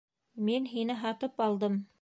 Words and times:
Мин 0.47 0.65
һине 0.71 0.97
һатып 1.05 1.47
алдым! 1.49 1.83